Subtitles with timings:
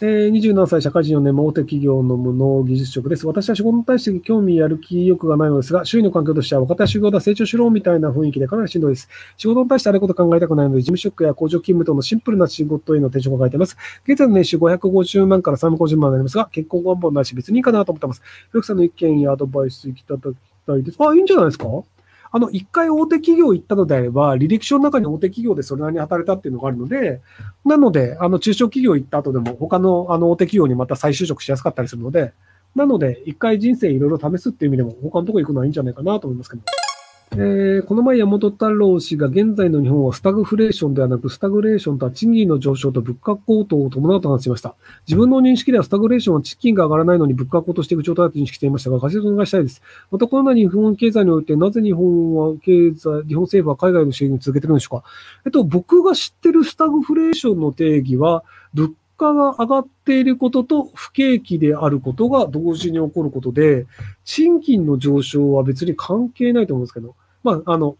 [0.00, 3.28] えー、27歳、社会人4年、大手企業の無能技術職です。
[3.28, 9.08] 私は仕事に対して興味やる気欲がないのですが、周囲の環境としては若手は修行だ、成長しろみたいな雰囲気でかなりしんどいです。
[9.36, 13.76] 仕事に対してあれこと考えたくないので、事務職や工場勤務とのシンプルな仕事への転職を書いています。
[14.04, 18.22] 現在の年収550万から350万になりますが、結婚願望ないし別にいいかなと思ってます。
[18.48, 20.34] ひろきさんの意見やアドバイスいただき
[20.66, 20.96] たいです。
[20.98, 21.66] あ、いいんじゃないですか？
[22.34, 27.20] あの、一回大手企業行ったのであれば、履歴書の中に大手企業でそれなりに働いたっていうのがあるので、
[27.64, 32.32] なので、あの、中小企業行った後でも、他のあの大手企業にまた再就職しやすかったりするので、
[32.74, 36.62] なので、一回人生いろいろ試すっていう意味でも、他のとこ行くのはいいんじゃないかなと思いますけど。
[37.36, 44.76] えー、この前山本太郎氏が現在の日本はスタグフレーションではなく、スタグレーションとは賃金の上昇と物価高騰を伴うと話しました。
[45.08, 49.82] 自分の認識ではスタグレーションは賃金が上がらないのに物価高騰していく状態だと認識していましたが、解説をお願いしたいです。
[50.12, 55.06] また、このような日本経済において、なぜ日本は経済、日本政府は海外の支援を続けているんでしょうか。
[55.44, 58.44] えっと、僕が知ってるスタグフレーションの定義は、
[58.74, 63.86] 物価が上がっていることと不景気であることが同時に起こることで、
[64.24, 67.96] 賃金の上昇は別に関係ないと思うんですけど、まあ、あの、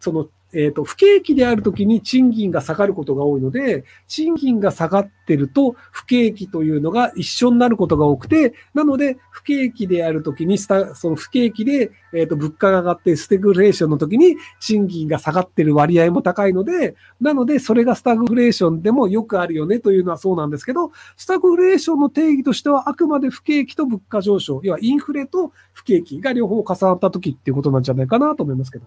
[0.00, 10.74] その、えっ、ー、と、不景気であるときに賃金が下がることが多いので、賃金が下がってると不景気というのが一緒になることが多くて、なので、不景気であるときに、そ
[11.10, 28.84] の不景気で、えっ、ー、と、物価が上がって、ステグレーションのときに賃金が下がってる割合も高いので、なので、それがスタグフレーションでもよくあるよねというのはそうなんですけど、スタグフレーションの定義としては、あくまで不景気と物価上昇、要はインフレと不景気が両方重なったときっていうことなんじゃないかなと思いますけど。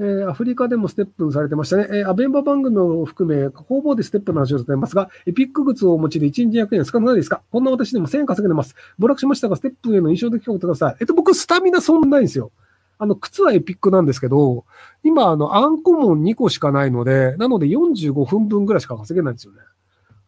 [0.00, 1.88] えー、アフリカでもステップされてましたね。
[1.90, 7.42] えー、アベンバ番組を含め、方々でステップの話をされてますが、エピックグッズをお持ちで1日200円少ないですか？
[7.50, 8.76] こんな私でも1000円稼げてます。
[8.98, 10.96] 暴落しましたが、ステップへの印象的ことください。
[11.00, 12.52] えっと、僕、スタミナそんなないんですよ。
[13.00, 14.64] あの、靴はエピックなんですけど、
[15.02, 19.58] 今、あの、アンコモン2個しかないので、なので45分分ぐらいしか稼げないんですよね。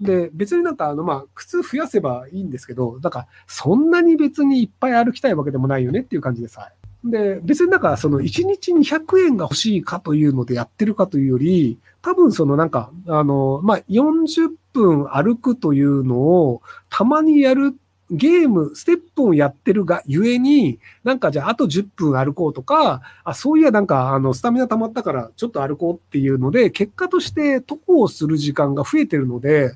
[0.00, 6.58] で、別になんか、あの、まあ、靴増やせばいいんですけど、だから、そんなに別にいっぱい歩きたいわけでもないよねっていう感じです。
[6.58, 6.72] はい。
[7.04, 17.74] で、別になんかその1日200円が欲しいかというのでやってるかというより、多分そのなんか、あの、まあ、40分歩くというのをたまにやる
[18.10, 29.72] ゲーム、ステップをやってるがゆえに、なんかじゃああと10分歩こうとか、あそういやなんかあのスタミナ溜まったからちょっと歩こうっていうので、結果として徒歩をする時間が増えてるので、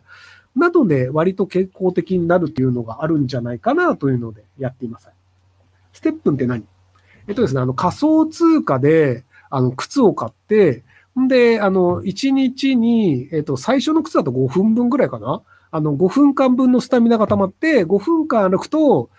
[0.56, 5.08] なので割と健康的になるっていうのがあるんじゃないかなというのでやっています。
[5.92, 6.64] ステップって何？
[7.28, 10.84] えっとですね、あの仮想通貨で、あの、靴を買って、
[11.18, 15.42] んで、あの、1日に、えっと、最初の靴だと5分分ぐらいかな？
[15.70, 19.10] あの、5分間分のスタミナが溜まって、5分間歩くと、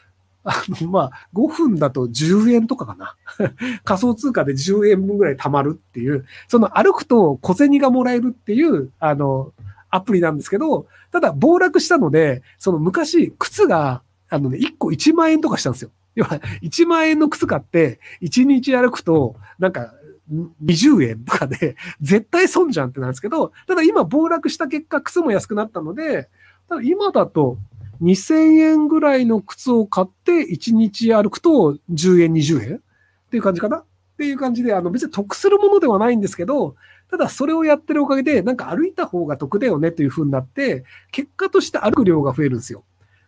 [0.43, 3.15] あの、まあ、5分だと10円とかかな？
[3.83, 9.53] 仮想通貨で10円分ぐらい貯まるっていう、その歩くと小銭がもらえるっていう、あの、
[9.89, 15.91] アプリなんですけど、ただ暴落したので、その昔、靴が、あのね、1個1万円とかしたんですよ。
[16.15, 19.93] 要は、1万円の靴買って、1日歩くと、なんか、
[20.63, 26.29] 20円とかで、絶対損じゃんってなんですけど、ただ今暴落した結果、靴も安くなったので、
[26.67, 27.57] ただ今だと、
[28.01, 32.79] 2000円ぐらいの靴を買って、1日歩くと10円、20円っ
[33.29, 33.77] ていう感じかな？
[33.77, 33.85] っ
[34.17, 36.75] ていう感じで、あの別に得するものではないんですけど、
[37.09, 42.83] ただそれをやってるおかげで、なんか歩いた方が得だよねという風になって、結果として歩く量が増えるんですよ。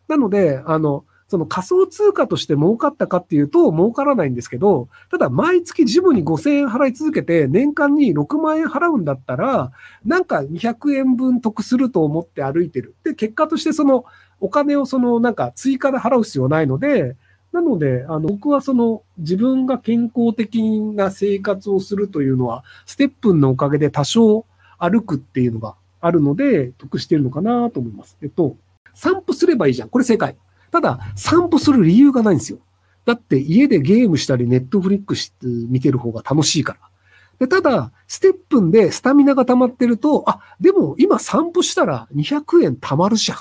[0.07, 9.71] なので、あの、その仮想通貨として儲かったかっていうと儲からないんですけど、ただ毎月ジムに5000円払い続けて年間に6万円払うんだったら、
[10.05, 12.95] なんか200円分得すると思って歩いてる。
[13.03, 14.05] で、結果としてその
[14.39, 17.15] お金をそのなんか追加で払う必要ないので、
[17.51, 24.45] なので、あの、僕はその自分が健康的な生活をするというのは、ステップンのおかげで多少
[24.77, 28.17] 歩くっていうのがあるので、得してるのかなと思います。
[28.21, 28.57] えっと、
[28.93, 29.89] 散歩すればいいじゃん。
[29.89, 30.37] これ正解。
[30.71, 32.59] ただ、散歩する理由がないんですよ。
[33.05, 36.79] だって家でゲームしたり、ネットフリックス見てる方が楽しいから。
[37.39, 43.37] でただ、ステップンでスタミナが溜まってると、あ、でも今散歩したら200円溜まるじゃん。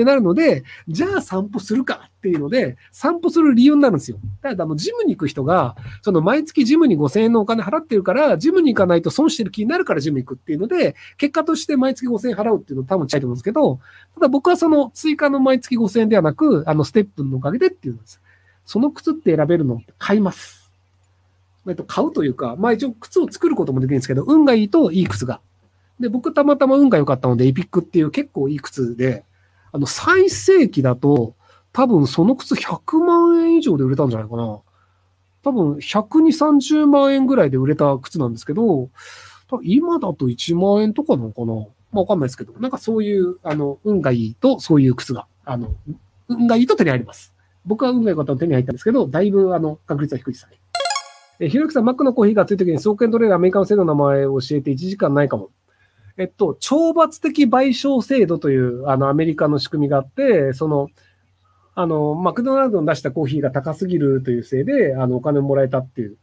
[0.00, 4.18] ってなるので、じゃあ散歩するかっていうので、散歩する理由になるんですよ。
[4.42, 13.80] ただから、あの、ジムに行く人が、その毎月ジムに5000円のお金払ってるから、ジムに行かないと損してる気になるからジム行くっていうので、結果として毎月5000円払うっていうの多分近いと思うんですけど、
[14.14, 18.20] ただ僕はその追加の毎月5000円ではなく、あの、ステップのおかげでっていうんです。
[18.64, 20.70] その靴って選べるの買います。
[21.68, 25.40] えっと、買うというか、まあ一応靴を作ることもできるんですけど、運がいいといい靴が。
[26.00, 29.24] で、僕たまたま運が良かったので、エピックっていう結構いい靴で、
[29.72, 31.34] あの、最盛期だと、
[31.72, 34.60] 多分その靴100万円以上で売れたんじゃないかな。
[35.42, 38.90] 多分120、30万円ぐらいで売れた靴なんですけど、
[39.62, 41.54] 今だと1万円とかなのかな
[41.92, 45.74] まあわかんないですけど、なんかそういう、あの、運がいいとそういう靴が、あの、
[46.28, 47.34] 運がいいと手に入ります。
[47.64, 50.60] 僕は運が良かったら手に入ったんですけど、だいぶあの、確率は低いですね。
[51.40, 55.50] えひろゆきさん、マックのコーヒーが熱い時に、総研取れるアメリカの制度の名前を教えて1時間ないかも。
[56.20, 60.88] えっと、懲罰的賠償制度という、あの、アメリカの仕組みがあって、その、
[61.74, 66.18] あの、マクドナルドの出したコーヒーが高すぎるというせいで、あの、お金をもらえたっていう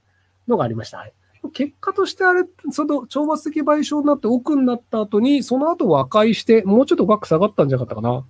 [0.47, 1.03] のがありました。
[1.51, 8.23] 結果としてあれ、その、懲罰的賠償になって奥になった後に、その後和解して、もうちょっと額下がったんじゃなかったかな。